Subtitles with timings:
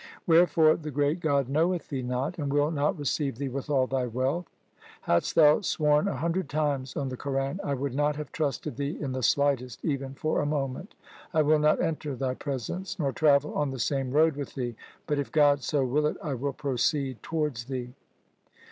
[0.25, 4.07] Wherefore the great God knoweth thee not, and will not receive thee with all thy
[4.07, 4.47] wealth.
[5.01, 8.97] Hadst thou sworn a hundred times on the Quran, I would not have trusted thee
[8.99, 10.95] in the slightest even for a moment.
[11.35, 14.75] I will not enter thy presence, nor travel on the same road with thee,
[15.05, 17.93] but, if God so will it, I will proceed towards thee.